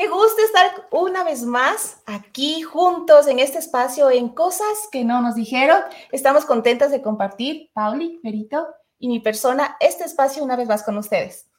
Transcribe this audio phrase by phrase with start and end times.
[0.00, 5.20] Qué gusto estar una vez más aquí juntos en este espacio en cosas que no
[5.20, 5.78] nos dijeron.
[6.10, 8.66] Estamos contentas de compartir, Pauli, Berito
[8.98, 11.49] y mi persona, este espacio una vez más con ustedes.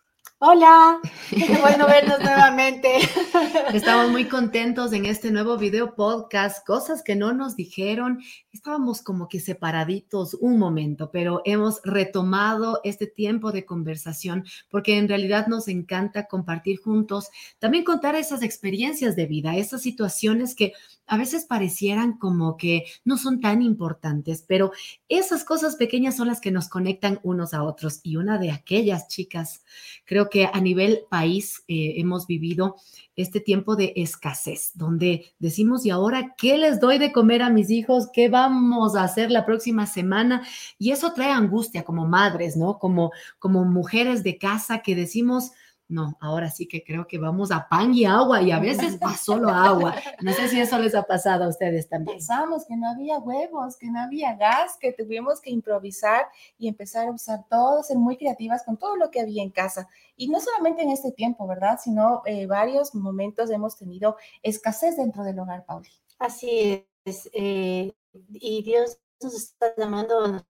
[0.43, 0.99] Hola,
[1.29, 2.89] qué bueno vernos nuevamente.
[3.75, 8.23] Estamos muy contentos en este nuevo video podcast, cosas que no nos dijeron.
[8.51, 15.07] Estábamos como que separaditos un momento, pero hemos retomado este tiempo de conversación porque en
[15.07, 17.29] realidad nos encanta compartir juntos,
[17.59, 20.73] también contar esas experiencias de vida, esas situaciones que
[21.11, 24.71] a veces parecieran como que no son tan importantes, pero
[25.09, 27.99] esas cosas pequeñas son las que nos conectan unos a otros.
[28.01, 29.65] Y una de aquellas chicas,
[30.05, 32.77] creo que a nivel país eh, hemos vivido
[33.17, 37.71] este tiempo de escasez, donde decimos, ¿y ahora qué les doy de comer a mis
[37.71, 38.07] hijos?
[38.13, 40.47] ¿Qué vamos a hacer la próxima semana?
[40.79, 42.79] Y eso trae angustia como madres, ¿no?
[42.79, 45.51] Como, como mujeres de casa que decimos,
[45.91, 49.17] no, ahora sí que creo que vamos a pan y agua y a veces a
[49.17, 49.93] solo agua.
[50.21, 52.17] No sé si eso les ha pasado a ustedes también.
[52.17, 56.25] Pensamos que no había huevos, que no había gas, que tuvimos que improvisar
[56.57, 59.89] y empezar a usar todo, ser muy creativas con todo lo que había en casa.
[60.15, 61.79] Y no solamente en este tiempo, ¿verdad?
[61.83, 65.89] Sino eh, varios momentos hemos tenido escasez dentro del hogar, Pauli.
[66.19, 67.29] Así es.
[67.33, 67.93] Eh,
[68.33, 70.45] y Dios nos está llamando a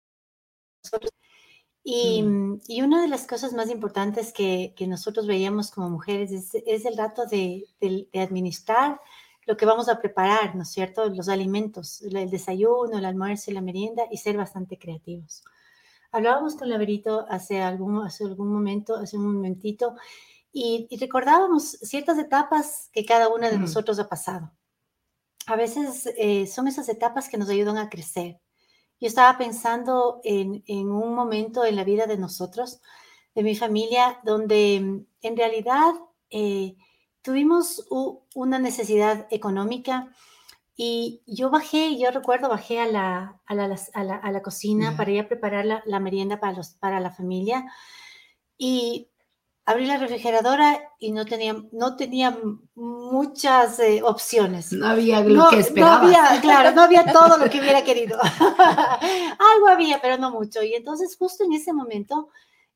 [0.83, 1.11] nosotros
[1.83, 2.59] Mm.
[2.67, 7.25] Y, una de las cosas más importantes que, nosotros veíamos como mujeres es, el rato
[7.25, 7.67] de,
[8.13, 8.99] administrar
[9.47, 11.09] lo que vamos a preparar, ¿no es cierto?
[11.09, 15.43] Los alimentos, el desayuno, el almuerzo y la merienda y ser bastante creativos.
[16.11, 19.95] Hablábamos con Laverito hace algún, hace algún momento, hace un momentito,
[20.53, 23.61] y, recordábamos ciertas etapas que cada una de mm.
[23.61, 24.52] nosotros ha pasado.
[25.47, 28.39] A veces eh, son esas etapas que nos ayudan a crecer
[29.02, 32.81] yo estaba pensando en, un momento en la vida de nosotros,
[33.33, 35.93] de mi familia, donde mm, en realidad
[36.30, 36.75] eh,
[37.23, 37.88] tuvimos
[38.35, 40.13] una necesidad económica
[40.75, 45.65] y yo bajé, yo recuerdo, bajé a la, a la, cocina para ir a preparar
[45.65, 47.65] la, la, merienda para, los, para la familia
[48.58, 49.11] y
[49.66, 52.38] abrí la refrigeradora y no tenía, no tenía
[52.76, 54.73] muchas eh, opciones.
[54.73, 55.98] No había lo que esperaba.
[55.99, 58.20] No había, claro, no había todo lo que hubiera querido.
[59.54, 60.64] Algo había, pero no mucho.
[60.64, 62.30] Y entonces justo en ese momento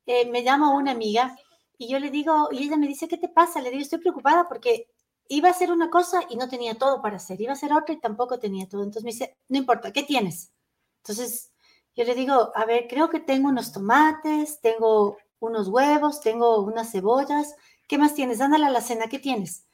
[0.06, 1.36] eh, me llama una amiga
[1.78, 3.60] y yo le digo, y ella me dice, ¿qué te pasa?
[3.60, 4.88] Le digo, estoy preocupada porque
[5.28, 7.40] iba a hacer una cosa y no tenía todo para hacer.
[7.40, 8.82] Iba a hacer otra y tampoco tenía todo.
[8.82, 10.52] Entonces me dice, no importa, ¿qué tienes?
[10.98, 11.50] Entonces
[11.94, 16.90] yo le digo, a ver, creo que tengo unos tomates, tengo unos huevos, tengo unas
[16.90, 17.54] cebollas,
[17.88, 18.40] ¿qué más tienes?
[18.40, 19.66] Ándale a la cena, ¿qué tienes?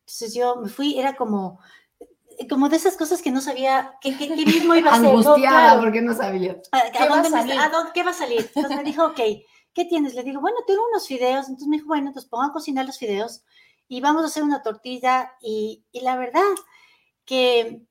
[0.00, 1.60] Entonces yo me fui, era como,
[2.48, 5.08] como de esas cosas que no sabía qué, qué, mismo iba a hacer.
[5.10, 6.60] Angustiada porque no sabía.
[6.92, 7.60] ¿Qué, va a salir?
[7.94, 8.50] ¿Qué va a salir?
[8.54, 9.20] Entonces me dijo, ok,
[9.74, 10.14] ¿qué tienes?
[10.14, 11.46] Le digo, bueno, tengo unos fideos.
[11.48, 13.42] Entonces me dijo, bueno, entonces pongo a cocinar los fideos
[13.88, 15.32] y vamos a hacer una tortilla.
[15.40, 16.42] Y, y la verdad
[17.24, 17.82] que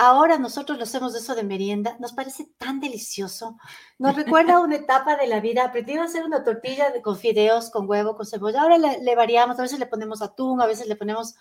[0.00, 3.58] Ahora nosotros lo hacemos eso de merienda, nos parece tan delicioso.
[3.98, 5.64] Nos recuerda una etapa de la vida.
[5.64, 8.62] Aprendí a hacer una tortilla de, con fideos, con huevo, con cebolla.
[8.62, 11.34] Ahora le, variamos, a veces le ponemos atún, a veces le ponemos...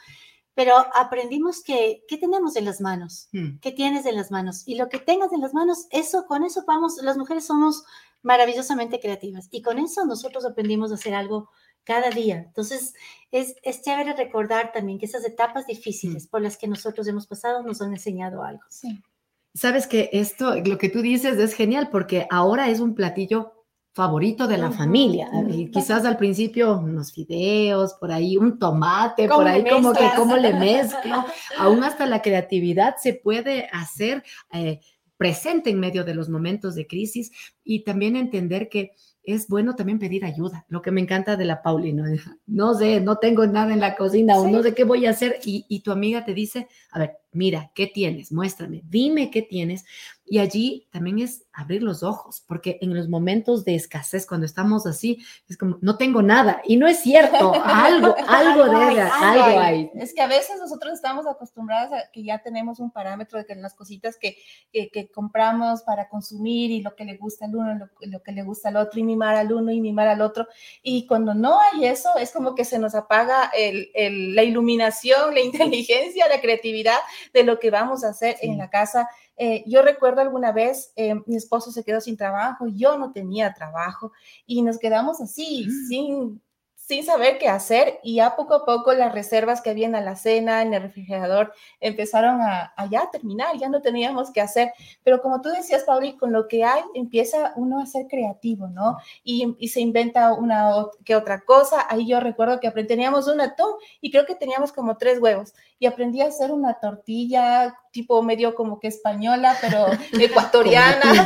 [0.55, 3.29] Pero aprendimos que, ¿qué tenemos en las manos?
[3.31, 3.59] Hmm.
[3.61, 4.63] ¿Qué tienes en las manos?
[4.65, 7.83] Y lo que tengas en las manos, eso, con eso vamos, las mujeres somos
[8.23, 9.49] maravillosamente creativas.
[9.51, 11.51] Y con eso nosotros aprendimos a hacer algo
[11.87, 12.43] cada día.
[12.45, 12.93] Entonces,
[13.31, 16.29] es, es chévere recordar también que esas etapas difíciles mm.
[16.29, 18.63] por las que nosotros hemos pasado nos han enseñado algo.
[18.69, 19.01] Sí.
[19.55, 23.53] Sabes que esto, lo que tú dices es genial porque ahora es un platillo
[23.93, 25.27] favorito de la familia.
[25.49, 30.37] Y quizás al principio unos fideos, por ahí un tomate, por ahí como que cómo
[30.37, 31.25] le mezclo.
[31.57, 34.81] Aún hasta la creatividad se puede hacer eh,
[35.17, 37.31] presente en medio de los momentos de crisis
[37.67, 40.65] y también entender que es bueno también pedir ayuda.
[40.69, 42.05] Lo que me encanta de la Paulina,
[42.45, 45.39] no sé, no tengo nada en la cocina o no sé qué voy a hacer
[45.43, 48.31] y, y, tu amiga te dice, a ver, mira, ¿qué tienes?
[48.31, 49.85] Muéstrame, dime qué tienes.
[50.29, 54.85] Y allí también es abrir los ojos, porque en los momentos de escasez, cuando estamos
[54.85, 56.61] así, es como, no tengo nada.
[56.65, 59.89] Y no es cierto, algo, algo debe, algo hay.
[59.95, 63.55] Es que a veces nosotros estamos acostumbrados a que ya tenemos un parámetro de que
[63.55, 64.37] las cositas que,
[64.73, 68.69] que, compramos para consumir y lo que le gusta al uno, lo, que le gusta
[68.69, 70.47] al otro, y mimar al uno y mimar al otro.
[70.81, 75.33] Y cuando no hay eso, es como que se nos apaga el, el, la iluminación,
[75.33, 76.97] la inteligencia, la creatividad
[77.33, 79.07] de lo que vamos a hacer en la casa.
[79.37, 83.53] Eh, yo recuerdo alguna vez, eh, mi esposo se quedó sin trabajo, yo no tenía
[83.53, 84.11] trabajo
[84.47, 85.87] y nos quedamos así, mm.
[85.87, 86.41] sin,
[86.87, 90.15] sin saber qué hacer y ya poco a poco las reservas que había en la
[90.15, 91.51] cena, en el refrigerador,
[91.81, 94.71] empezaron a, ya terminar, ya no teníamos que hacer.
[95.03, 98.95] Pero como tú decías, Pauli, con lo que hay empieza uno a ser creativo, ¿no?
[99.21, 101.85] Y, y se inventa una que otra cosa.
[101.89, 105.87] Ahí yo recuerdo que teníamos un atún y creo que teníamos como tres huevos y
[105.87, 111.25] aprendí a hacer una tortilla tipo medio como que española, pero ecuatoriana.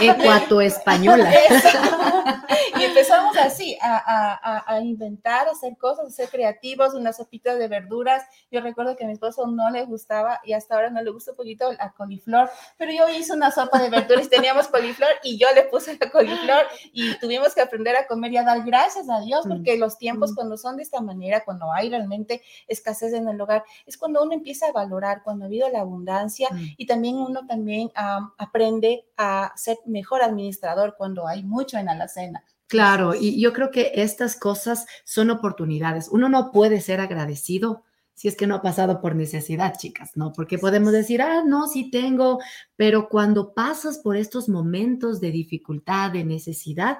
[0.00, 1.30] Ecuato-española.
[2.78, 8.24] y empezamos así a, a, inventar, hacer cosas, ser creativos, una sopita de verduras.
[8.50, 11.32] Yo recuerdo que a mi esposo no le gustaba y hasta ahora no le gusta
[11.32, 15.48] un poquito la coliflor, pero yo hice una sopa de verduras teníamos coliflor y yo
[15.54, 19.20] le puse la coliflor y tuvimos que aprender a comer y a dar gracias a
[19.20, 23.40] Dios porque los tiempos cuando son de esta manera, cuando hay realmente escasez en el
[23.40, 26.74] hogar, es cuando uno empieza a valorar, cuando ha habido la abundancia mm.
[26.76, 32.44] y también uno también aprende a ser mejor administrador cuando hay mucho en alacena.
[32.68, 36.08] Claro, y yo creo que estas cosas son oportunidades.
[36.10, 40.32] Uno no puede ser agradecido si es que no ha pasado por necesidad, chicas, ¿no?
[40.32, 42.40] Porque podemos decir, ah, no, sí tengo,
[42.76, 46.98] pero cuando pasas por estos momentos de dificultad, de necesidad,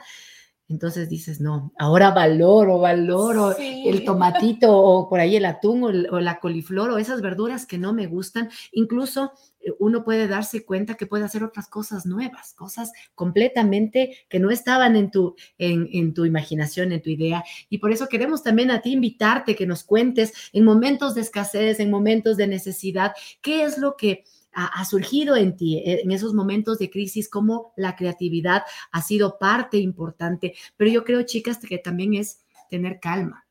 [0.69, 6.41] entonces dices, no, ahora valoro, valoro el tomatito o por ahí el atún o, la
[6.41, 8.51] coliflor o esas verduras que no me gustan.
[8.73, 14.41] Incluso eh, uno puede darse cuenta que puede hacer otras cosas nuevas, cosas completamente que
[14.41, 17.43] no estaban en tu, en, en tu imaginación, en tu idea.
[17.71, 21.81] Y por eso queremos también a ti invitarte que nos cuentes en momentos de escasez,
[21.81, 24.25] en momentos de necesidad, qué es lo que
[24.67, 29.39] ha, surgido en ti eh, en esos momentos de crisis, cómo la creatividad ha sido
[29.39, 30.55] parte importante.
[30.77, 33.48] Pero yo creo, chicas, que también es tener calma.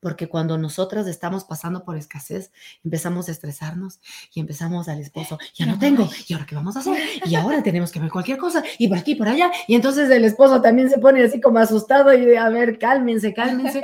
[0.00, 2.52] Porque cuando nosotras estamos pasando por escasez,
[2.84, 4.00] empezamos a estresarnos
[4.32, 6.96] y empezamos al esposo, ya no tengo, ¿y ahora qué vamos a hacer?
[7.26, 9.50] Y ahora tenemos que ver cualquier cosa, y por aquí, por allá.
[9.66, 13.82] Y entonces el esposo también se pone así como asustado y a ver, cálmense, cálmense.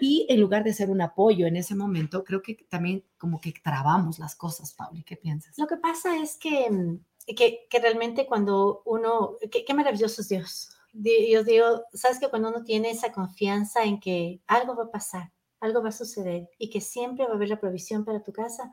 [0.00, 3.52] Y en lugar de ser un apoyo en ese momento, creo que también como que
[3.62, 5.02] trabamos las cosas, Pauli.
[5.02, 5.56] ¿Qué piensas?
[5.58, 10.70] Lo que pasa es que, mm, que, que realmente cuando uno, qué, maravilloso es Dios.
[10.92, 15.30] Yo digo, sabes que cuando uno tiene esa confianza en que algo va a pasar,
[15.60, 18.70] algo va a suceder y que siempre va a haber la provisión para tu casa,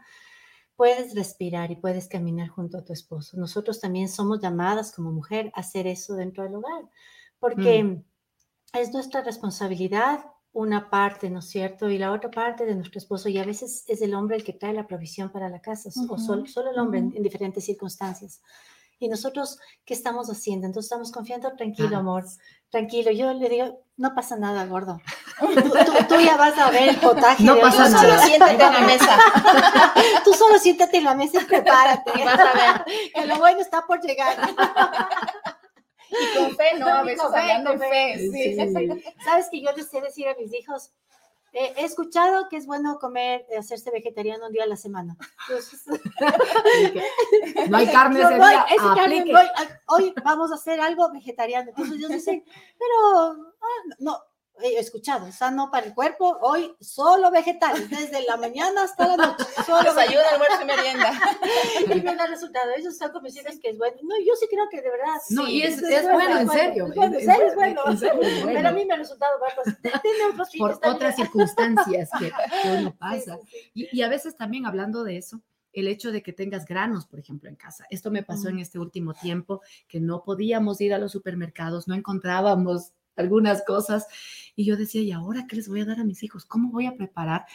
[0.75, 3.37] puedes respirar y puedes caminar junto a tu esposo.
[3.37, 6.89] Nosotros también somos llamadas como mujer a hacer eso dentro del hogar,
[7.39, 8.03] porque mm.
[8.73, 11.89] es nuestra responsabilidad una parte, ¿no es cierto?
[11.89, 14.53] Y la otra parte de nuestro esposo, y a veces es el hombre el que
[14.53, 18.39] trae la provisión para la casa, o solo, solo, el hombre en, diferentes circunstancias.
[19.03, 20.65] Y nosotros, ¿qué estamos haciendo?
[20.65, 22.23] Entonces estamos confiando, tranquilo, amor,
[22.69, 23.11] tranquilo.
[23.11, 25.01] Yo le digo, no pasa nada, gordo.
[26.07, 27.43] Tú, ya vas a ver el potaje.
[27.43, 27.99] No pasa nada.
[27.99, 29.19] Solo siéntate en la mesa.
[30.23, 32.11] tú solo siéntate en la mesa y prepárate.
[32.23, 32.85] Vas a ver.
[33.13, 34.37] Que lo bueno está por llegar.
[36.09, 36.87] Y con fe, ¿no?
[36.87, 38.29] A veces hablando fe.
[38.31, 38.57] Sí.
[39.25, 40.93] Sabes que yo les sé decir a mis hijos,
[41.53, 45.15] eh, he escuchado que es bueno comer, eh, hacerse vegetariano un día a la semana.
[47.69, 48.65] no hay carne ese día.
[49.87, 51.69] hoy vamos a hacer algo vegetariano.
[51.69, 52.43] Entonces ellos dicen,
[52.79, 54.19] pero ah, no,
[54.77, 59.43] escuchado, sano para el cuerpo, hoy solo vegetales, desde la mañana hasta la noche.
[59.65, 61.11] Solo ayuda almuerzo y merienda.
[61.95, 62.71] y me da resultado.
[62.75, 63.95] Ellos están convencidos que es bueno.
[64.03, 65.15] No, yo sí creo que de verdad.
[65.29, 66.87] No, y es, es, bueno, en serio.
[66.87, 68.53] Es bueno, en serio es bueno.
[68.53, 69.33] Pero a mí me ha resultado
[70.57, 72.31] Por otras circunstancias que,
[72.69, 73.39] uno pasa.
[73.73, 75.41] Y, y a veces también hablando de eso,
[75.71, 77.85] el hecho de que tengas granos, por ejemplo, en casa.
[77.89, 81.95] Esto me pasó en este último tiempo, que no podíamos ir a los supermercados, no
[81.95, 84.07] encontrábamos algunas cosas.
[84.55, 86.45] Y yo decía, ¿y ahora qué les voy a dar a mis hijos?
[86.45, 87.45] ¿Cómo voy a preparar?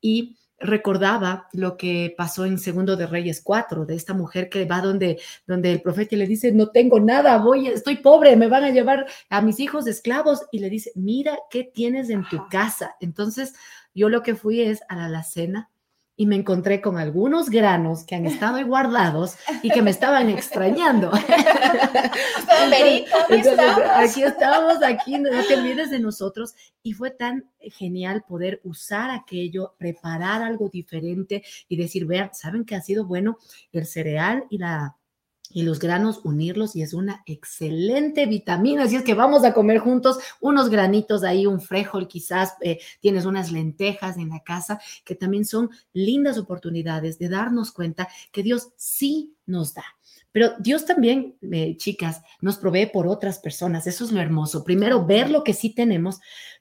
[0.00, 4.80] Y recordaba lo que pasó en Segundo de Reyes 4, de esta mujer que va
[4.80, 8.70] donde, donde el profeta le dice, no tengo nada, voy, estoy pobre, me van a
[8.70, 10.42] llevar a mis hijos esclavos.
[10.52, 12.96] Y le dice, mira qué tienes en tu casa.
[13.00, 13.54] Entonces,
[13.94, 15.70] yo lo que fui es a la alacena
[16.16, 20.30] y me encontré con algunos granos que han estado ahí guardados y que me estaban
[20.30, 21.10] extrañando.
[23.94, 26.54] aquí estamos, aquí, no te olvides de nosotros.
[26.82, 32.76] Y fue tan genial poder usar aquello, preparar algo diferente y decir, vean, ¿saben que
[32.76, 33.38] ha sido bueno
[33.72, 34.96] el cereal y la
[35.54, 38.82] y los granos unirlos y es una excelente vitamina.
[38.82, 43.24] Así es que vamos a comer juntos unos granitos ahí, un frijol, quizás eh, tienes
[43.24, 48.70] unas lentejas en la casa, que también son lindas oportunidades de darnos cuenta que Dios
[48.76, 49.84] sí nos da.
[50.32, 53.86] Pero Dios también, eh, chicas, nos provee por otras personas.
[53.86, 54.64] Eso es lo hermoso.
[54.64, 56.18] Primero, ver lo que sí tenemos,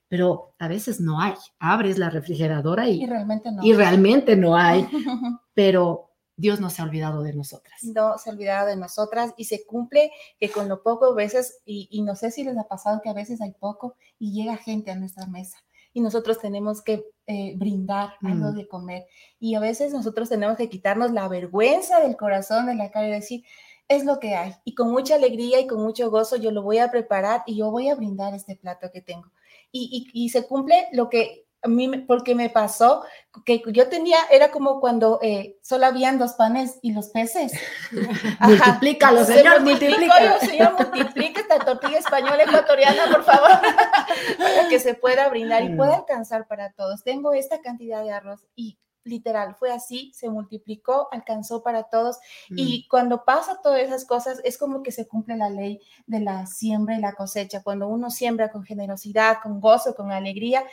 [0.07, 1.33] pero a veces no hay.
[1.57, 3.63] Abres la refrigeradora y, y realmente no.
[3.63, 4.87] Y realmente no hay.
[5.55, 7.83] pero Dios no se ha olvidado de nosotras.
[7.83, 11.59] No se ha olvidado de nosotras y se cumple que con lo poco a veces,
[11.65, 14.91] y, no sé si les ha pasado que a veces hay poco y llega gente
[14.91, 15.57] a nuestra mesa
[15.93, 18.55] y nosotros tenemos que eh, brindar algo Mm.
[18.55, 19.05] de comer.
[19.39, 23.11] Y a veces nosotros tenemos que quitarnos la vergüenza del corazón, de la cara y
[23.11, 23.43] decir,
[23.87, 24.55] es lo que hay.
[24.65, 27.69] Y con mucha alegría y con mucho gozo yo lo voy a preparar y yo
[27.69, 29.31] voy a brindar este plato que tengo.
[29.71, 33.03] Y, y- y se cumple lo que a mí, porque me pasó,
[33.45, 37.53] que yo tenía, era como cuando eh, solo habían dos panes y los peces.
[38.39, 38.47] Ajá.
[38.47, 40.39] Multiplícalo, Se señor, multiplicó, multiplícalo.
[40.39, 43.49] Señor, multiplique esta tortilla española ecuatoriana, por favor,
[44.37, 45.77] para que se pueda brindar y Mm.
[45.77, 47.03] pueda alcanzar para todos.
[47.03, 52.17] Tengo esta cantidad de arroz y literal, fue así, se multiplicó, alcanzó para todos.
[52.49, 52.55] Mm.
[52.57, 56.45] Y cuando pasa todas esas cosas, es como que se cumple la ley de la
[56.45, 57.63] siembra y la cosecha.
[57.63, 60.63] Cuando uno siembra con generosidad, con gozo, con alegría,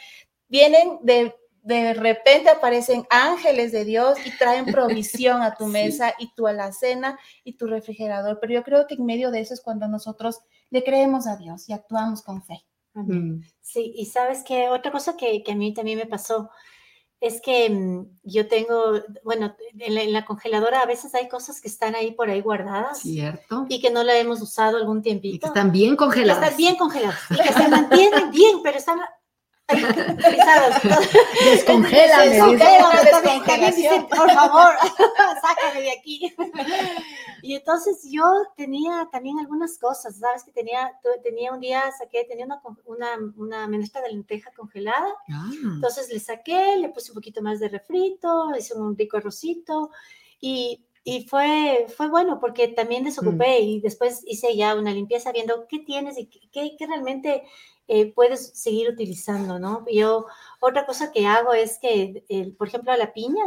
[0.51, 1.35] vienen de...
[1.63, 5.71] De repente aparecen ángeles de Dios y traen provisión a tu Sí.
[5.73, 8.39] mesa y tu alacena y tu refrigerador.
[8.41, 10.41] Pero yo creo que en medio de eso es cuando nosotros
[10.71, 12.65] le creemos a Dios y actuamos con fe.
[12.95, 13.43] Mm.
[13.61, 16.49] Sí, y sabes que otra cosa que, que a mí también me pasó
[17.21, 21.61] es que mm, yo tengo, bueno, en la, en la congeladora a veces hay cosas
[21.61, 23.67] que están ahí por ahí guardadas ¿Cierto?
[23.69, 25.47] y que no la hemos usado algún Y que tiempito.
[25.49, 26.43] están bien que congeladas.
[26.43, 28.99] están bien congeladas y que se mantienen bien, pero están.
[31.45, 34.07] Descongélame, Descongélame, descongelación.
[34.09, 34.75] por favor,
[35.43, 36.35] sácame de aquí.
[37.43, 38.23] Y entonces yo
[38.55, 40.45] tenía también algunas cosas, ¿sabes?
[40.45, 43.09] Que tenía, tenía un día, saqué, tenía una, una,
[43.39, 47.71] una menestra de lenteja congelada, Ah, entonces le saqué, le puse un poquito más de
[47.71, 49.91] refrito, hice un rico arrocito
[50.39, 55.67] y, y fue, fue bueno porque también desocupé y después hice ya una limpieza viendo
[55.67, 57.43] qué tienes y qué, qué- qué realmente
[57.91, 59.85] eh, puedes seguir utilizando, ¿no?
[59.93, 60.27] Yo,
[60.61, 63.45] otra cosa que hago es que, el- por ejemplo, a la piña,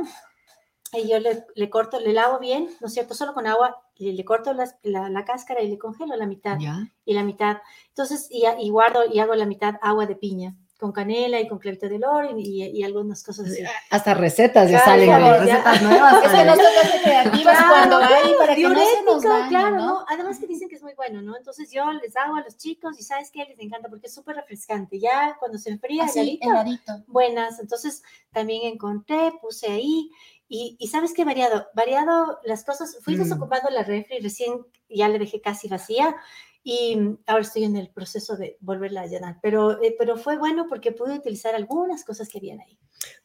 [0.93, 3.13] eh, yo le, le corto, le lavo bien, ¿no es cierto?
[3.15, 6.57] Solo con agua, le, le corto las- la, la cáscara y le congelo la mitad
[6.59, 6.87] ya.
[7.05, 7.57] y la mitad.
[7.89, 11.59] Entonces, y, y guardo y hago la mitad agua de piña, con canela y con
[11.59, 13.63] clavito de oro y, y- y algunas cosas así.
[13.89, 15.55] Hasta recetas ya Claro, salen, claro, ya.
[15.55, 16.13] recetas nuevas.
[16.25, 19.85] Es que creativas Claro, cuando hay para que no se nos dañe, claro, ¿no?
[19.85, 20.05] ¿no?
[20.09, 21.37] Además que dicen que es muy bueno, ¿no?
[21.37, 23.45] Entonces yo les hago a los chicos y ¿sabes qué?
[23.45, 24.99] Les encanta porque es súper refrescante.
[24.99, 26.93] Ya cuando se enfría, Así, heladito, heladito.
[27.07, 27.59] buenas.
[27.59, 30.09] Entonces también encontré, puse ahí.
[30.49, 31.23] Y, y ¿sabes qué?
[31.23, 32.97] Variado, variado las cosas.
[33.01, 33.19] Fui Mm.
[33.23, 36.15] desocupando la refri, recién ya le dejé casi vacía.
[36.63, 39.39] Y mm, ahora estoy en el proceso de volverla a llenar.
[39.41, 42.77] Pero, eh, pero fue bueno porque pude utilizar algunas cosas que habían ahí.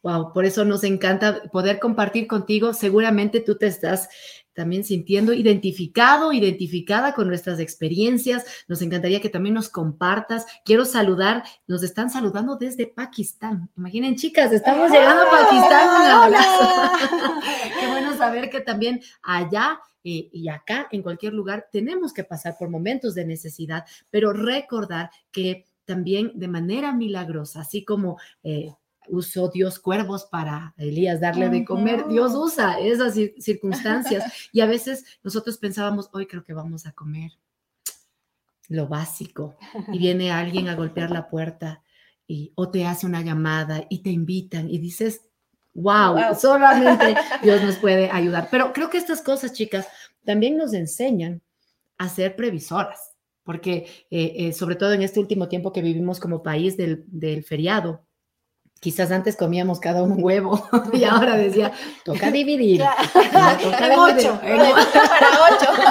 [0.02, 2.75] Wow, por eso nos encanta poder compartir contigo.
[2.75, 4.09] Seguramente tú te estás
[4.59, 8.45] también sintiendo identificado, identificada con nuestras experiencias.
[8.66, 10.47] Nos encantaría que también nos compartas.
[10.64, 13.71] Quiero saludar, nos están saludando desde Pakistán.
[13.76, 15.88] Imaginen, chicas, estamos llegando a Pakistán.
[16.00, 16.90] Un abrazo.
[17.80, 22.71] Qué bueno saber que también allá y acá, en cualquier lugar, tenemos que pasar por
[22.71, 28.75] momentos de necesidad, pero recordar que también de manera milagrosa, así como eh,
[29.09, 32.07] usó Dios cuervos para Elías darle de comer.
[32.09, 36.93] Dios usa esas cir- circunstancias y a veces nosotros pensábamos, hoy creo que vamos a
[36.93, 37.33] comer
[38.69, 39.57] lo básico
[39.90, 41.83] y viene alguien a golpear la puerta
[42.26, 45.23] y o te hace una llamada y te invitan y dices,
[45.83, 46.35] wow, Wow.
[46.39, 48.49] solamente Dios nos puede ayudar.
[48.51, 49.87] Pero creo que estas cosas, chicas,
[50.25, 51.41] también nos enseñan
[51.99, 53.13] a ser previsoras,
[53.45, 57.45] porque eh, eh, sobre todo en este último tiempo que vivimos como país del, del
[57.45, 58.05] feriado,
[58.81, 61.73] quizás antes comíamos cada un huevo y ahora decía,
[62.05, 62.81] toca dividir.
[63.31, 63.59] Claro.
[63.63, 64.31] toca En dividir.
[64.31, 64.41] ocho.
[64.45, 65.83] En para ocho.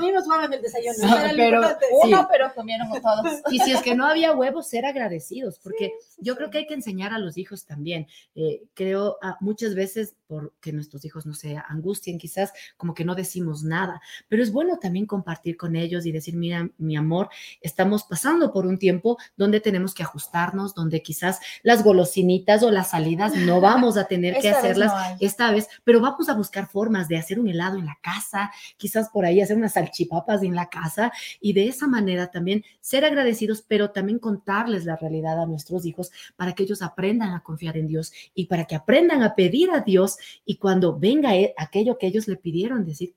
[0.00, 1.16] Comimos huevo en el desayuno.
[1.16, 1.62] Era lo pero-.
[2.04, 3.40] Uno, pero comieron todos.
[3.50, 6.66] Y si es que no había huevos, ser agradecidos, porque Sí, yo creo que hay
[6.66, 8.06] que enseñar a los hijos también.
[8.34, 13.16] Eh, creo ah, muchas veces, porque nuestros hijos no se angustien, quizás como que no
[13.16, 18.04] decimos nada, pero es bueno también compartir con ellos y decir, mira, mi amor, estamos
[18.04, 23.34] pasando por un tiempo donde tenemos que ajustarnos, donde quizás las golosinitas o las salidas
[23.34, 26.68] no vamos a tener que Esta vez hacerlas no esta vez, pero vamos a buscar
[26.68, 30.54] formas de hacer un helado en la casa, quizás por ahí hacer unas salchipapas en
[30.54, 35.46] la casa y de esa manera también ser agradecidos, pero también contarles la realidad a
[35.46, 39.34] nuestros hijos para que ellos aprendan a confiar en Dios y para que aprendan a
[39.34, 43.14] pedir a Dios y cuando venga e- aquello que ellos le pidieron, decir,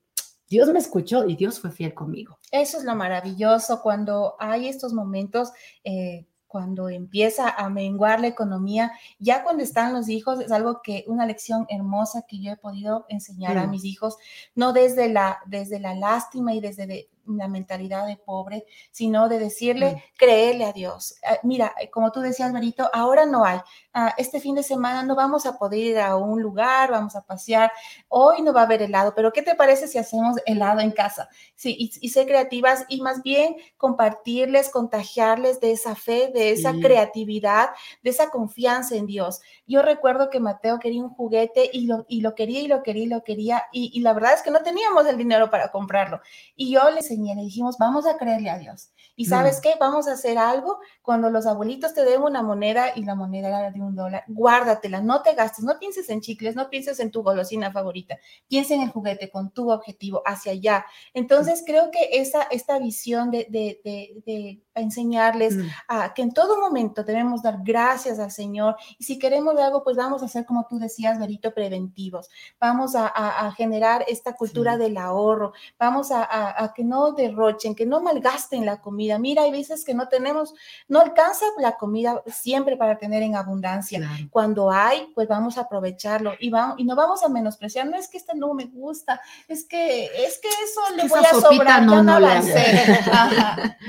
[0.48, 2.38] Dios me escuchó y Dios fue fiel conmigo.
[2.52, 5.50] Eso es lo maravilloso cuando hay estos momentos,
[5.84, 11.04] eh, cuando empieza a menguar la economía, ya cuando están los hijos, es algo que,
[11.08, 14.16] una lección hermosa que yo he podido enseñar a mis hijos,
[14.54, 19.38] no desde la, desde la lástima y desde, de- la mentalidad de pobre, sino de
[19.38, 19.98] decirle, mm.
[20.16, 21.16] créele a Dios.
[21.24, 23.60] Ah, mira, eh, como tú decías, Marito, ahora no hay.
[23.92, 27.22] Ah, este fin de semana no vamos a poder ir a un lugar, vamos a
[27.22, 27.70] pasear.
[28.08, 31.28] Hoy no va a haber helado, pero ¿qué te parece si hacemos helado en casa?
[31.54, 36.72] Sí, y, y ser creativas y más bien compartirles, contagiarles de esa fe, de esa
[36.72, 37.70] creatividad,
[38.02, 39.40] de esa confianza en Dios.
[39.66, 43.04] Yo recuerdo que Mateo quería un juguete y lo, y lo quería y lo quería
[43.04, 46.20] y lo quería y, y la verdad es que no teníamos el dinero para comprarlo.
[46.56, 48.90] Y yo le enseñé, le dijimos, vamos a creerle a Dios.
[49.16, 53.04] Y sabes qué, vamos a hacer algo cuando los abuelitos te den una moneda y
[53.04, 56.68] la moneda era de un dólar, guárdatela, no te gastes, no pienses en chicles, no
[56.68, 58.18] pienses en tu golosina favorita,
[58.48, 60.86] piensa en el juguete con tu objetivo hacia allá.
[61.12, 65.68] Entonces creo que esa, esta visión de, de, de, enseñarles mm.
[65.86, 69.96] a que en todo momento debemos dar gracias al Señor y si queremos algo, pues
[69.96, 72.28] vamos a hacer como tú decías, Verito, preventivos.
[72.58, 77.86] Vamos a, a, generar esta cultura del ahorro, vamos a, a que no derrochen, que
[77.86, 80.54] no malgasten la comida Mira, hay veces que no tenemos,
[80.88, 84.00] no alcanza la comida siempre para tener en abundancia.
[84.30, 87.86] Cuando hay, pues vamos a aprovecharlo y, vamos, y no vamos a menospreciar.
[87.86, 91.30] No es que esta no me gusta, es que, es que eso le voy a
[91.30, 92.18] sobrar, no, no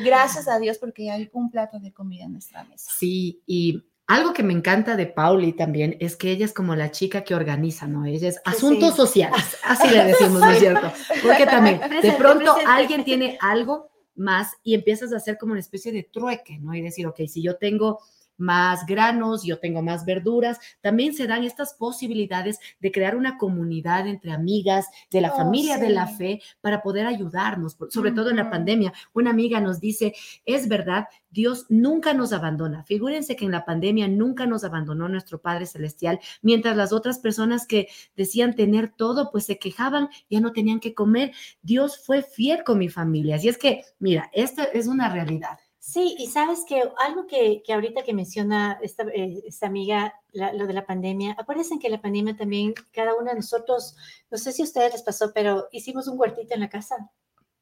[0.03, 2.91] Gracias a Dios porque hay un plato de comida en nuestra mesa.
[2.97, 6.91] Sí, y algo que me encanta de Pauli también es que ella es como la
[6.91, 8.05] chica que organiza, ¿no?
[8.05, 10.91] Ella es asuntos sociales, así le decimos, ¿no es cierto?
[11.23, 15.91] Porque también de pronto alguien tiene algo más y empiezas a hacer como una especie
[15.91, 16.73] de trueque, ¿no?
[16.75, 17.99] Y decir, ok, si yo tengo
[18.37, 20.59] más granos, yo tengo más verduras.
[20.81, 25.77] También se dan estas posibilidades de crear una comunidad entre amigas de la oh, familia
[25.77, 28.93] de la fe para poder ayudarnos, sobre todo en la pandemia.
[29.13, 30.13] Una amiga nos dice,
[30.45, 32.83] es verdad, Dios nunca nos abandona.
[32.83, 37.67] Figúrense que en la pandemia nunca nos abandonó nuestro Padre Celestial, mientras las otras personas
[37.67, 41.33] que decían tener todo, pues se quejaban, ya no tenían que comer.
[41.61, 43.35] Dios fue fiel con mi familia.
[43.35, 45.59] Así es que, mira, esta es una realidad.
[45.87, 50.65] Sí, y sabes que algo que, que ahorita que menciona esta, eh, esta amiga, lo
[50.65, 53.95] de la pandemia, acuérdense que la pandemia también, cada uno de nosotros,
[54.31, 57.11] no sé si a ustedes les pasó, pero hicimos un huertito en la casa.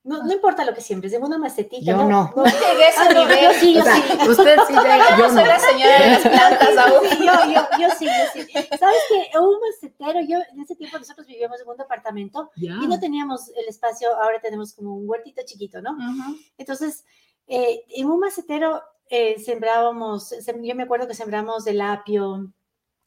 [0.06, 1.84] No, no importa lo que siempre, de una macetita.
[1.84, 2.32] Yo no.
[2.34, 3.44] No, llegué a ese ah, nivel.
[3.44, 4.30] Yo sí, yo sí.
[4.30, 5.18] Usted sí llega.
[5.18, 7.10] Yo, no soy la señora de las plantas aún.
[7.10, 8.52] Sí, yo, yo, yo sí, yo sí.
[8.80, 9.38] ¿Sabes qué?
[9.38, 13.68] Un macetero, yo en ese tiempo nosotros vivíamos en un departamento y no teníamos el
[13.68, 15.98] espacio, ahora tenemos como un huertito chiquito, ¿no?
[16.58, 17.04] Entonces,
[17.48, 20.34] eh, en un macetero eh, sembrábamos,
[20.64, 22.52] yo me acuerdo que sembramos el apio,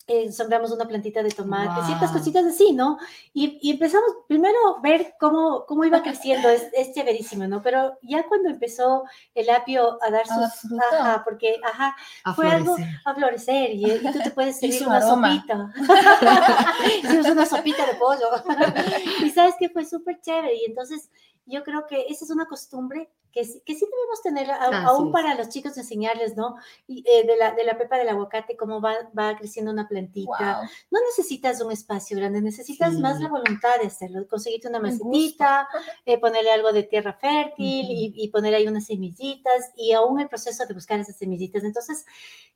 [0.09, 2.97] eh, sembramos una plantita de tomate, ciertas cositas así, ¿no?
[3.33, 7.61] Y, y, empezamos primero a ver cómo, cómo iba creciendo, es, es chéverísimo, ¿no?
[7.61, 9.03] Pero ya cuando empezó
[9.35, 11.97] el apio a dar sus, ajá, porque, ajá,
[12.37, 15.73] fue algo a florecer y, y, tú te puedes servir una sopita.
[17.03, 18.29] Hicimos una sopita de pollo.
[19.25, 21.11] y sabes que fue súper chévere y entonces
[21.47, 25.51] yo creo que esa es una costumbre que, que sí debemos tener, aún para los
[25.51, 26.57] chicos, enseñarles, ¿no?
[26.87, 30.63] Y, eh, de, la, de la pepa del aguacate, cómo va, va creciendo una plantita.
[30.91, 35.69] No necesitas un espacio grande, necesitas más la voluntad de hacerlo, conseguirte una macetita,
[36.07, 40.31] eh, ponerle algo de tierra fértil y, y, poner ahí unas semillitas y aún el
[40.31, 41.63] proceso de buscar esas semillitas.
[41.63, 42.07] Entonces,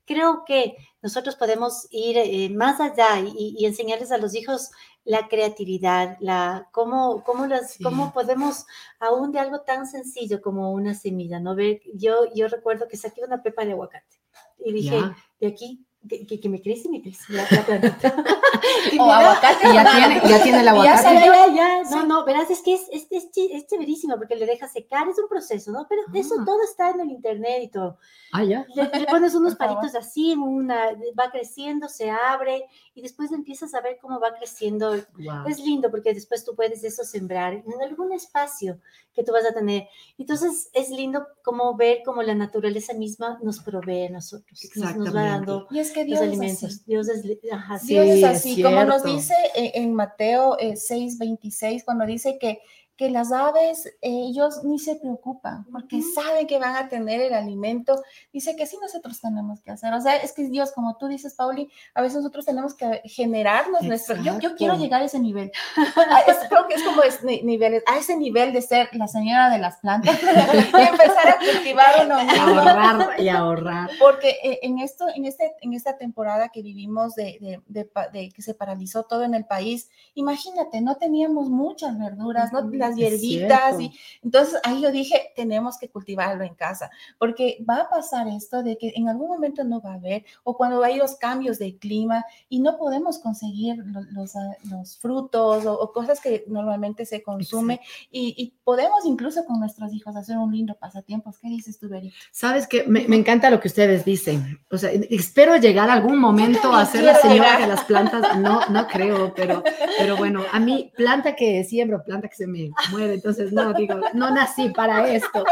[0.06, 4.70] creo que nosotros podemos ir eh, más allá y, y enseñarles a los hijos
[5.04, 8.66] la creatividad, la, cómo, cómo, las, cómo podemos,
[8.98, 11.54] aún de algo tan sencillo como una semilla, ¿no?
[11.54, 14.16] Ver, yo, yo recuerdo que saqué una pepa de aguacate
[14.58, 15.00] y dije,
[15.40, 18.14] de aquí que, que, me crece, me crece la, la plantita.
[18.98, 19.74] o aguacate.
[19.74, 21.02] ya tiene, ya tiene el aguacate.
[21.14, 21.90] Ya, ya, ya.
[21.90, 25.18] No, no, verás, es que es, es, es, es chéverísimo porque le deja secar, es
[25.18, 25.86] un proceso, ¿no?
[25.88, 26.44] Pero eso ah.
[26.46, 27.98] todo está en el internet y todo.
[28.32, 28.66] Ah, ya.
[28.74, 33.82] Le, le pones unos palitos así, una, va creciendo, se abre y después empiezas a
[33.82, 34.92] ver cómo va creciendo.
[35.18, 35.46] Wow.
[35.48, 38.78] Es lindo porque después tú puedes eso sembrar en algún espacio
[39.14, 39.88] que tú vas a tener.
[40.18, 45.14] Entonces es lindo como ver cómo la naturaleza misma nos provee a nosotros, nos, nos
[45.14, 46.62] va dando y es que Dios los alimentos.
[46.62, 46.82] Es así.
[46.86, 51.84] Dios es, ajá, sí, Dios es así, como nos dice en, en Mateo eh, 6:26,
[51.84, 52.60] cuando dice que
[53.00, 56.14] que las aves, ellos ni se preocupan porque uh -huh.
[56.14, 58.02] saben que van a tener el alimento.
[58.30, 59.90] Dice que sí nosotros tenemos que hacer.
[59.94, 63.80] O sea, es que Dios, como tú dices, Pauli, a veces nosotros tenemos que generarnos
[63.80, 64.16] nuestro...
[64.16, 65.50] Yo, yo, quiero llegar a ese nivel.
[66.26, 69.58] es, creo que es como es, niveles, a ese nivel de ser la señora de
[69.58, 72.60] las plantas y empezar a cultivar uno mismo.
[72.60, 73.90] Ahorrar y ahorrar.
[73.98, 78.28] Porque eh, en, esto, en, este, en esta temporada que vivimos de, de, de, de,
[78.28, 82.64] que se paralizó todo en el país, imagínate, no teníamos muchas verduras, uh -huh.
[82.64, 82.76] ¿no?
[82.76, 83.80] Las las hierbitas.
[83.80, 88.62] Y, entonces ahí yo dije, tenemos que cultivarlo en casa, porque va a pasar esto
[88.62, 91.76] de que en algún momento no va a haber, o cuando hay los cambios de
[91.76, 93.76] clima y no podemos conseguir
[94.12, 94.32] los,
[94.70, 100.38] los, frutos o, cosas que normalmente se consume y, podemos incluso con nuestros hijos hacer
[100.38, 101.34] un lindo pasatiempo.
[101.40, 102.12] ¿Qué dices tú, Beri?
[102.30, 104.60] Sabes que me, me, encanta lo que ustedes dicen.
[104.70, 108.38] O sea, espero llegar algún momento a ser la señora de las plantas.
[108.38, 109.64] No, no creo, pero,
[109.98, 113.14] pero bueno, a mí planta que siembro, planta que se me muere.
[113.14, 115.44] Entonces, no, digo, no nací para esto.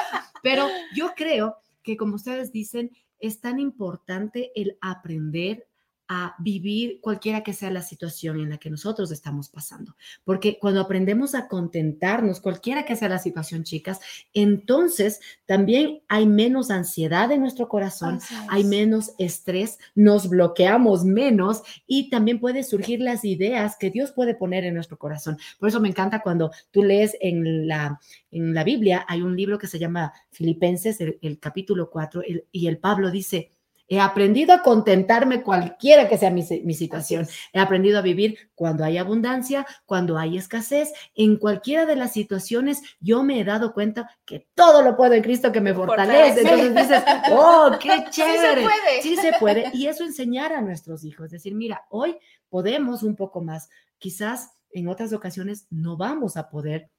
[0.42, 5.66] Pero yo creo que como ustedes dicen, es tan importante el aprender
[6.08, 9.94] a vivir cualquiera que sea la situación en la que nosotros estamos pasando.
[10.24, 14.00] Porque cuando aprendemos a contentarnos, cualquiera que sea la situación, chicas,
[14.32, 22.08] entonces también hay menos ansiedad en nuestro corazón, hay menos estrés, nos bloqueamos menos y
[22.08, 25.36] también pueden surgir las ideas que Dios puede poner en nuestro corazón.
[25.58, 29.58] Por eso me encanta cuando tú lees en la, en la Biblia, hay un libro
[29.58, 33.50] que se llama Filipenses, el, capítulo 4, y el Pablo dice,
[33.90, 37.26] He aprendido a contentarme cualquiera que sea mi, situación.
[37.54, 40.92] He aprendido a vivir cuando hay abundancia, cuando hay escasez.
[41.14, 45.22] En cualquiera de las situaciones yo me he dado cuenta que todo lo puedo en
[45.22, 46.42] Cristo que me fortalece.
[46.42, 48.60] Entonces dices, oh, qué chévere.
[48.60, 49.02] Sí se puede.
[49.02, 49.70] Sí se puede.
[49.72, 51.30] Y eso enseñar a nuestros hijos.
[51.30, 52.18] Decir, mira, hoy
[52.50, 53.70] podemos un poco más.
[53.96, 56.90] Quizás en otras ocasiones no vamos a poder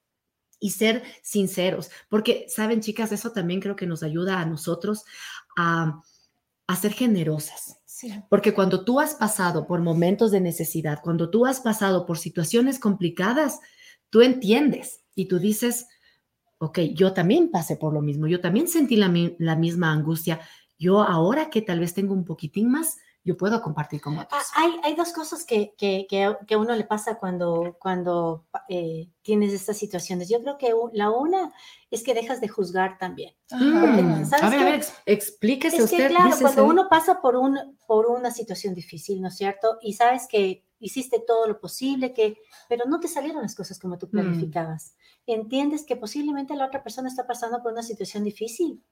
[0.58, 5.04] y ser sinceros, porque saben chicas, eso también creo que nos ayuda a nosotros
[5.56, 6.02] a
[6.70, 7.78] a ser generosas.
[8.28, 12.78] Porque cuando tú has pasado por momentos de necesidad, cuando tú has pasado por situaciones
[12.78, 13.58] complicadas,
[14.08, 15.88] tú entiendes y tú dices,
[16.58, 20.40] ok, yo también pasé por lo mismo, yo también sentí la, la misma angustia,
[20.78, 24.42] yo ahora que tal vez tengo un poquitín más, yo puedo compartir con otros.
[24.56, 29.52] Hay, hay dos cosas que, que, que, a uno le pasa cuando, cuando eh, tienes
[29.52, 30.28] estas situaciones.
[30.28, 31.52] Yo creo que la una
[31.90, 33.34] es que dejas de juzgar también.
[33.50, 33.76] Mm.
[34.40, 36.08] a ver, a ver, explíquese es usted.
[36.08, 39.78] Que, claro, cuando uno pasa por, un, por una situación difícil, ¿no es cierto?
[39.82, 43.98] Y sabes que hiciste todo lo posible, que, pero no te salieron las cosas como
[43.98, 44.10] tú mm.
[44.10, 44.94] planificabas.
[45.26, 48.82] Entiendes que posiblemente la otra persona está pasando por una situación difícil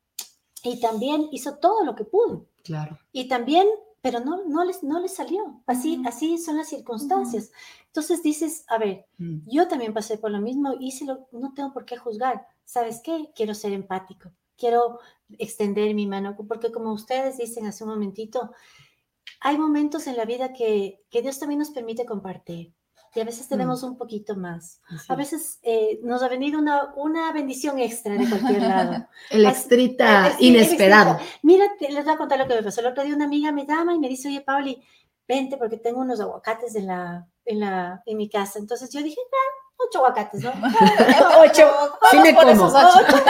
[0.63, 2.47] y también hizo todo lo que pudo.
[2.63, 2.99] Claro.
[3.11, 3.67] Y también
[4.01, 5.63] pero no, no, les, no les salió.
[5.67, 7.51] Así, así son las circunstancias.
[7.87, 9.39] Entonces dices, a ver, mm.
[9.47, 12.47] yo también pasé por lo mismo, hice lo, no tengo por qué juzgar.
[12.65, 13.33] ¿Sabes qué?
[13.35, 15.01] Quiero ser empático, quiero
[15.39, 18.53] extender mi mano, porque como ustedes dicen hace un momentito,
[19.41, 22.75] hay momentos en la vida que, que Dios también nos permite compartir
[23.19, 23.49] y a veces mm.
[23.49, 24.81] tenemos un poquito más.
[25.09, 29.09] A veces eh, nos ha venido una, una bendición extra de cualquier lado.
[29.31, 31.19] el extrita inesperado.
[31.43, 32.81] Mira, les voy a contar lo que me pasó.
[32.81, 34.81] El otro día una amiga me llama y me dice, oye, Pauli,
[35.27, 38.61] vente porque tengo unos aguacates en, la, en, la, en mi casa.
[38.61, 40.53] Entonces yo dije, ah, ocho aguacates, ¿no?
[41.41, 41.69] ocho.
[42.13, 42.67] Sí me como.
[42.67, 42.73] Ocho.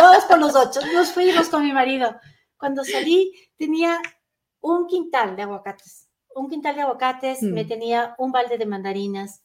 [0.00, 0.80] vamos por los ocho.
[0.94, 2.14] Nos fuimos con mi marido.
[2.56, 4.00] Cuando salí tenía
[4.60, 6.05] un quintal de aguacates
[6.36, 7.68] un quintal de aguacates, me mm.
[7.68, 9.42] tenía un balde de mandarinas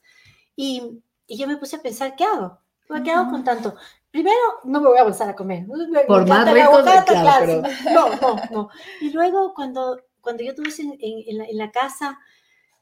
[0.56, 2.60] y, y, yo me puse a pensar, ¿qué hago?
[3.04, 3.76] ¿Qué hago con tanto?
[4.12, 5.66] Primero, no me voy a avanzar a comer.
[6.06, 7.62] Por más rico, claro,
[7.94, 8.70] No, no, no.
[9.00, 12.20] Y luego, cuando, cuando yo estuve en, en, la, en la, casa,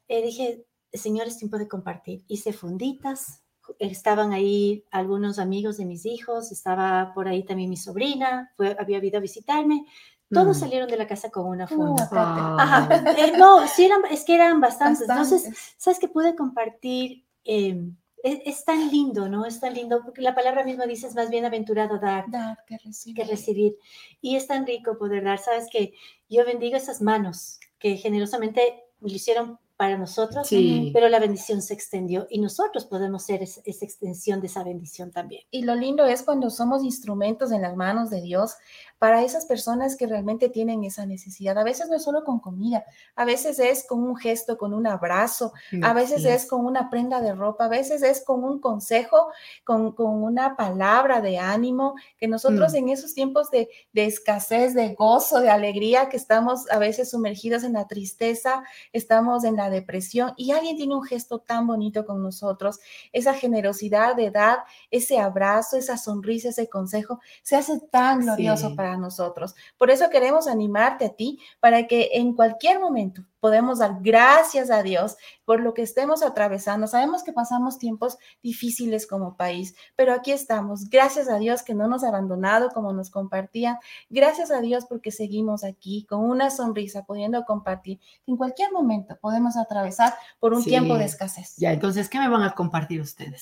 [0.08, 2.24] eh, dije, Señor, es tiempo de compartir.
[2.26, 3.44] Hice funditas,
[3.78, 8.98] estaban ahí algunos amigos de mis hijos, estaba por ahí también mi sobrina, fue, había
[8.98, 9.86] ido a visitarme.
[10.32, 10.60] Todos mm.
[10.60, 12.08] salieron de la casa con una funda.
[12.12, 13.02] Ajá.
[13.18, 15.08] Eh, no, sí eran, es que eran bastantes.
[15.08, 17.24] Entonces, ¿sabes que pude compartir?
[17.44, 19.46] Em, es, tan lindo, ¿no?
[19.46, 23.16] Es tan lindo, porque la palabra misma dice es más bienaventurado dar, dar que, recibir.
[23.16, 23.76] que recibir.
[24.20, 25.38] Y es tan rico poder dar.
[25.38, 25.94] ¿Sabes que
[26.28, 30.46] Yo bendigo esas manos que generosamente lo hicieron para nosotros,
[30.92, 35.44] pero la bendición se extendió y nosotros podemos ser esa, extensión de esa bendición también.
[35.50, 38.56] Y lo lindo es cuando somos instrumentos en las manos de Dios
[39.00, 41.56] para esas personas que realmente tienen esa necesidad.
[41.56, 42.84] A veces no es solo con comida,
[43.16, 47.22] a veces es con un gesto, con un abrazo, a veces es con una prenda
[47.22, 49.32] de ropa, a veces es con un consejo,
[49.64, 52.76] con, con una palabra de ánimo, que nosotros mm.
[52.76, 57.64] en esos tiempos de, de escasez, de gozo, de alegría, que estamos a veces sumergidos
[57.64, 62.22] en la tristeza, estamos en la depresión y alguien tiene un gesto tan bonito con
[62.22, 62.80] nosotros,
[63.14, 64.58] esa generosidad de dar
[64.90, 69.54] ese abrazo, esa sonrisa, ese consejo, se hace tan glorioso para nosotros.
[69.76, 74.82] Por eso queremos animarte a ti para que en cualquier momento podemos dar gracias a
[74.82, 76.86] Dios por lo que estemos atravesando.
[76.86, 80.88] Sabemos que pasamos tiempos difíciles como país, pero aquí estamos.
[80.88, 83.78] Gracias a Dios que no nos ha abandonado como nos compartían.
[84.08, 87.98] Gracias a Dios porque seguimos aquí con una sonrisa, pudiendo compartir.
[88.26, 91.54] En cualquier momento podemos atravesar por un tiempo de escasez.
[91.56, 93.40] Ya, entonces, ¿qué me van a compartir ustedes?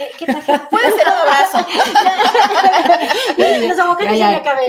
[0.00, 1.66] Eh, ¿Qué Puede ser un abrazo.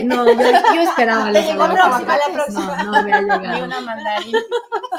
[0.04, 2.84] No, yo, esperaba la, próxima.
[2.84, 3.42] No, no me ha llegado.
[3.42, 4.40] Ni una mandarina.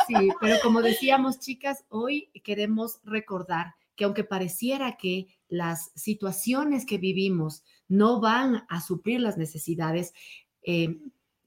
[0.07, 6.99] Sí, pero como decíamos, chicas, hoy queremos recordar que aunque pareciera que las situaciones que
[6.99, 10.15] vivimos no van a suplir las necesidades,
[10.63, 10.99] eh,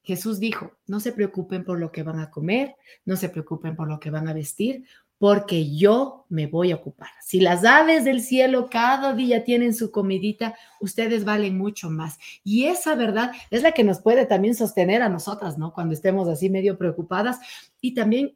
[0.04, 3.88] Jesús dijo, no se preocupen por lo que van a comer, no se preocupen por
[3.88, 4.86] lo que van a vestir,
[5.18, 7.10] porque yo me voy a ocupar.
[7.22, 12.18] Si las aves del cielo cada día tienen su comidita, ustedes valen mucho más.
[12.44, 15.74] Y esa verdad es la que nos puede también sostener a nosotras, ¿no?
[15.74, 17.40] Cuando estemos así medio preocupadas
[17.80, 18.36] y también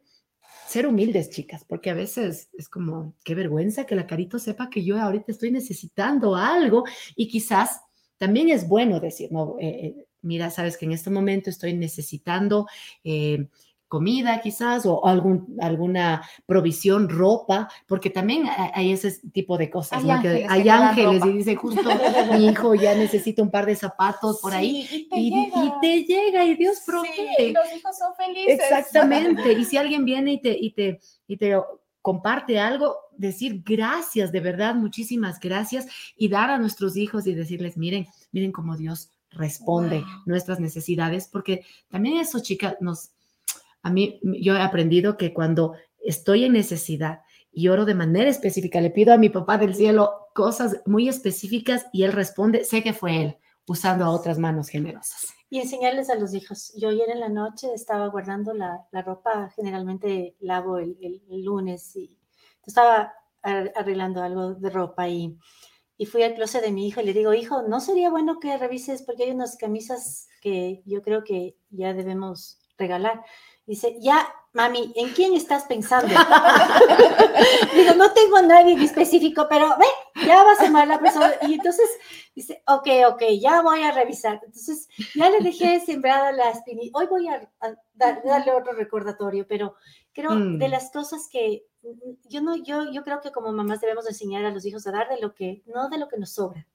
[0.68, 4.84] ser humildes, chicas, porque a veces es como, qué vergüenza que la carito sepa que
[4.84, 6.84] yo ahorita estoy necesitando algo
[7.16, 7.82] y quizás
[8.18, 12.68] también es bueno decir, no, eh, eh, mira, sabes que en este momento estoy necesitando...
[13.04, 13.48] Eh,
[13.88, 20.04] comida quizás o algún, alguna provisión, ropa, porque también hay ese tipo de cosas.
[20.04, 21.90] Hay ángeles, hay ángeles y dice justo
[22.32, 25.08] mi hijo ya necesita un par de zapatos por ahí y
[25.82, 26.44] te, llega.
[26.46, 27.10] y Dios provee.
[27.38, 28.60] Sí, los hijos son felices.
[28.60, 29.54] Exactamente.
[29.60, 31.56] y si alguien viene y te, y te, y te
[32.02, 37.78] comparte algo, decir gracias, de verdad, muchísimas gracias y dar a nuestros hijos y decirles,
[37.78, 43.12] miren, miren cómo Dios responde nuestras necesidades, porque también eso, chicas, nos,
[43.84, 48.82] a mí, yo he aprendido que cuando estoy en necesidad y oro de manera específica,
[48.82, 52.94] le pido a mi papá del cielo cosas muy específicas y él responde, sé que
[52.94, 53.38] fue él,
[53.68, 55.34] usando a otras manos generosas.
[55.50, 56.74] Y enseñarles a los hijos.
[56.78, 60.96] Yo ayer en la noche estaba guardando la, ropa, generalmente lavo el,
[61.30, 62.18] lunes y
[62.66, 65.38] estaba arreglando algo de ropa y,
[65.98, 68.58] y fui al closet de mi hijo y le digo, hijo, ¿no sería bueno que
[68.58, 73.24] revises porque hay unas camisas que yo creo que ya debemos regalar?
[73.68, 76.08] Dice, ya, mami, ¿en quién estás pensando?
[77.76, 79.86] Digo, no tengo a nadie específico, pero ve,
[80.26, 81.34] ya vas a llamar la persona.
[81.42, 81.90] Y entonces
[82.34, 84.40] dice, ok, ok, ya voy a revisar.
[84.44, 86.98] Entonces ya le dejé sembrada la espinita.
[86.98, 87.48] Hoy voy a,
[87.94, 89.76] darle otro recordatorio, pero
[90.14, 90.72] creo de mm.
[90.72, 91.66] las cosas que
[92.30, 95.10] yo no, yo, yo creo que como mamás debemos enseñar a los hijos a dar
[95.10, 96.66] de lo que, no de lo que nos sobra,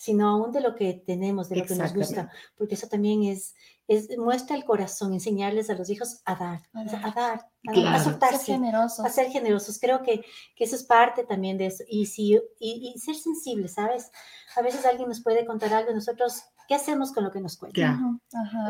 [0.00, 3.54] sino aún de lo que tenemos, de lo que nos gusta, porque eso también es,
[3.86, 8.54] es muestra el corazón, enseñarles a los hijos a dar, a dar, a, soltarse, ser
[8.54, 9.04] generosos.
[9.04, 9.78] a ser generosos.
[9.78, 10.24] Creo que,
[10.56, 11.84] que, eso es parte también de eso.
[11.86, 14.10] Y, si, y, ser sensibles, ¿sabes?
[14.56, 17.98] A veces alguien nos puede contar algo, nosotros ¿Qué hacemos con lo que nos cuenta?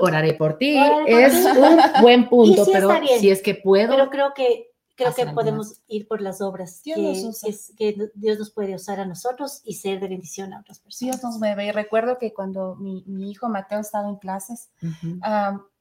[0.00, 0.74] Oraré por ti.
[1.06, 3.90] es un buen punto, pero si es que puedo.
[3.90, 4.69] Pero creo que
[5.00, 6.94] creo que podemos ir por las obras que,
[7.76, 11.16] que, Dios nos puede usar a nosotros y ser de bendición a otras personas.
[11.16, 11.66] Dios nos mueve.
[11.66, 14.70] Y recuerdo que cuando mi, mi hijo Mateo estaba en clases,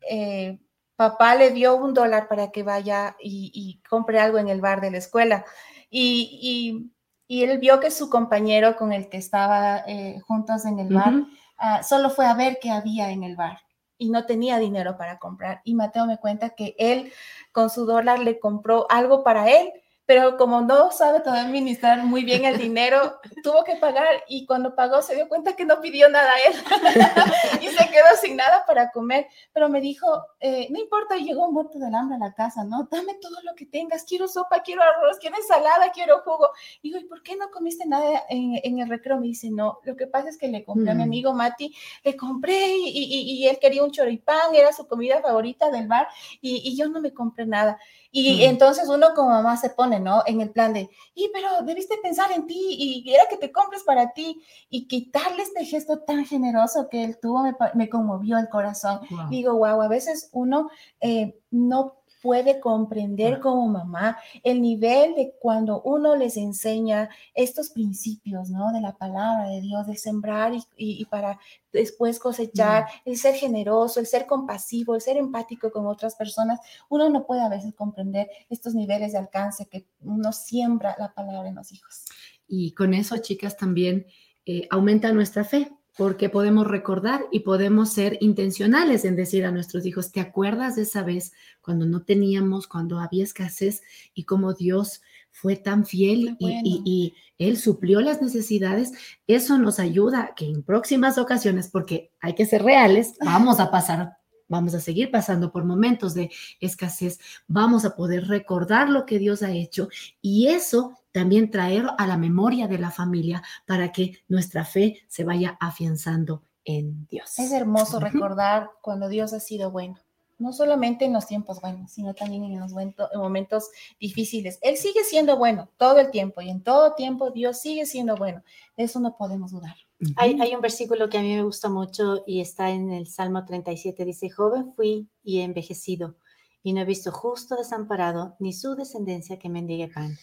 [0.10, 0.60] eh,
[0.96, 4.92] papá le dio un dólar para que vaya y, compre algo en el bar de
[4.92, 5.46] la escuela.
[5.90, 6.92] Y,
[7.28, 11.14] y, él vio que su compañero con el que estaba eh, juntos en el bar
[11.60, 13.60] ah, solo fue a ver qué había en el bar
[14.00, 15.62] y no tenía dinero para comprar.
[15.64, 17.14] Y Mateo me cuenta que él
[17.52, 19.72] con su dólar le compró algo para él
[20.10, 24.74] pero como no sabe todavía administrar muy bien el dinero, tuvo que pagar y cuando
[24.74, 28.66] pagó se dio cuenta que no pidió nada a él y se quedó sin nada
[28.66, 29.28] para comer.
[29.54, 30.08] Pero me dijo,
[30.40, 32.88] eh, no importa, llegó muerto del hambre a la casa, ¿no?
[32.90, 36.50] Dame todo lo que tengas, quiero sopa, quiero arroz, quiero ensalada, quiero jugo.
[36.82, 39.20] Y digo, ¿y por qué no comiste nada en, el recreo?
[39.20, 41.04] Me dice, no, lo que pasa es que le compré a mi mm.
[41.04, 41.72] amigo Mati,
[42.04, 46.08] le compré y, él quería un choripán, era su comida favorita del bar
[46.42, 47.78] y, yo no me compré nada.
[48.12, 50.24] Y entonces uno como mamá se pone, ¿no?
[50.26, 53.84] En el plan de, y pero debiste pensar en ti y era que te compres
[53.84, 57.44] para ti y quitarle este gesto tan generoso que él tuvo
[57.76, 59.02] me, conmovió el corazón.
[59.30, 60.70] Digo, wow, a veces uno
[61.02, 68.50] eh, no puede comprender como mamá el nivel de cuando uno les enseña estos principios,
[68.50, 68.72] ¿no?
[68.72, 71.40] De la palabra de Dios, de sembrar y, para
[71.72, 76.60] después cosechar, el ser generoso, el ser compasivo, el ser empático con otras personas.
[76.90, 81.50] Uno no puede a veces comprender estos niveles de alcance que uno siembra la palabra
[81.50, 82.06] en los hijos.
[82.48, 84.08] Y con eso, chicas, también
[84.46, 89.86] eh, aumenta nuestra fe, porque podemos recordar y podemos ser intencionales en decir a nuestros
[89.86, 93.82] hijos, ¿te acuerdas de esa vez cuando no teníamos, cuando había escasez
[94.14, 98.94] y cómo Dios fue tan fiel y, Él suplió las necesidades?
[99.28, 104.14] Eso nos ayuda que en próximas ocasiones, porque hay que ser reales, vamos a pasar
[104.52, 109.44] vamos a seguir pasando por momentos de escasez, vamos a poder recordar lo que Dios
[109.44, 109.90] ha hecho
[110.24, 115.24] y eso también traer a la memoria de la familia para que nuestra fe se
[115.24, 117.38] vaya afianzando en Dios.
[117.40, 120.00] Es hermoso recordar cuando Dios ha sido bueno
[120.40, 122.72] no solamente en los tiempos buenos, sino también en los
[123.14, 123.70] momentos
[124.00, 124.58] difíciles.
[124.62, 128.42] Él sigue siendo bueno todo el tiempo y en todo tiempo Dios sigue siendo bueno.
[128.78, 129.76] De eso no podemos dudar.
[130.16, 133.44] hay, hay, un versículo que a mí me gusta mucho y está en el Salmo
[133.44, 134.06] 37.
[134.06, 136.16] Dice, joven fui y he envejecido
[136.64, 140.18] y no he visto justo desamparado ni su descendencia que mendigue pan.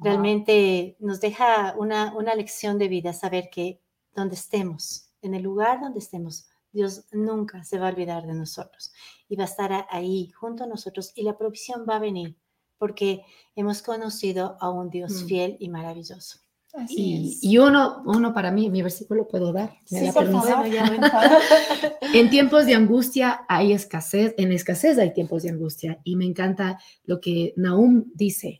[0.00, 3.80] Realmente nos deja una, una lección de vida saber que
[4.14, 8.92] donde estemos, en el lugar donde estemos, Dios nunca se va a olvidar de nosotros
[9.28, 12.36] y va a estar ahí junto a nosotros y la provisión va a venir
[12.78, 13.22] porque
[13.54, 15.26] hemos conocido a un Dios mm.
[15.26, 16.40] fiel y maravilloso.
[16.88, 19.76] y, y, uno, uno para mí, mi versículo puedo dar.
[19.84, 20.66] Sí, por favor,
[22.14, 26.00] en tiempos de angustia hay escasez, en escasez hay tiempos de angustia.
[26.02, 28.58] Y me encanta lo que Nahum dice,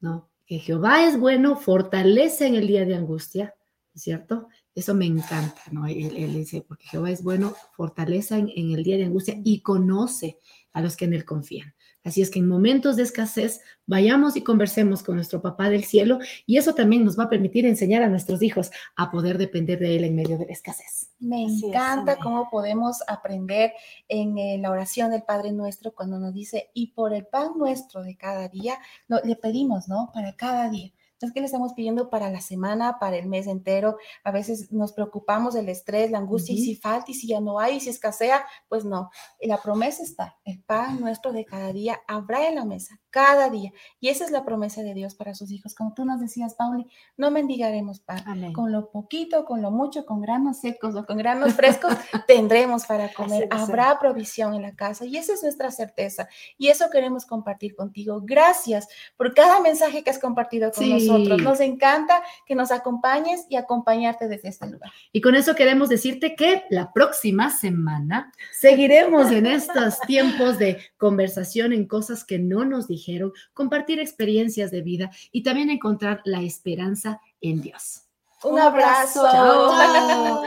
[0.00, 0.31] ¿no?
[0.52, 3.54] Que Jehová es bueno, fortalece en el día de angustia,
[3.94, 4.48] ¿cierto?
[4.74, 5.86] Eso me encanta, ¿no?
[5.86, 10.40] Él, dice, porque Jehová es bueno, fortaleza en, el día de angustia y conoce
[10.74, 11.74] a los que en él confían.
[12.04, 16.18] Así es que en momentos de escasez vayamos y conversemos con nuestro papá del cielo
[16.46, 19.96] y eso también nos va a permitir enseñar a nuestros hijos a poder depender de
[19.96, 21.10] él en medio de la escasez.
[21.20, 23.72] Me encanta cómo podemos aprender
[24.08, 28.02] en eh, la oración del Padre Nuestro cuando nos dice, y por el pan nuestro
[28.02, 28.78] de cada día,
[29.24, 30.10] le pedimos, ¿no?
[30.12, 30.92] Para cada día
[31.26, 33.96] es que le estamos pidiendo para la semana, para el mes entero.
[34.24, 37.58] A veces nos preocupamos del estrés, la angustia, y si falta, y si ya no
[37.58, 39.10] hay, y si escasea, pues no.
[39.40, 43.72] La promesa está, el pan nuestro de cada día habrá en la mesa, cada día.
[44.00, 45.74] Y esa es la promesa de Dios para sus hijos.
[45.74, 48.52] Como tú nos decías, Pauli, no mendigaremos pan.
[48.52, 51.92] Con lo poquito, con lo mucho, con granos secos o con granos frescos,
[52.26, 53.48] tendremos para comer.
[53.50, 55.04] Habrá provisión en la casa.
[55.04, 56.28] Y esa es nuestra certeza.
[56.58, 58.20] Y eso queremos compartir contigo.
[58.22, 63.56] Gracias por cada mensaje que has compartido con nosotros nos encanta que nos acompañes y
[63.56, 64.90] acompañarte desde este lugar.
[65.12, 71.72] Y con eso queremos decirte que la próxima semana seguiremos en estos tiempos de conversación
[71.72, 77.20] en cosas que no nos dijeron, compartir experiencias de vida y también encontrar la esperanza
[77.40, 78.02] en Dios.
[78.44, 79.22] Un abrazo.